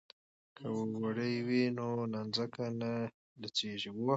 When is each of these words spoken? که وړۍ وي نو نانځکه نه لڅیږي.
که 0.57 0.65
وړۍ 1.01 1.35
وي 1.47 1.63
نو 1.77 1.87
نانځکه 2.13 2.65
نه 2.81 2.91
لڅیږي. 3.41 3.89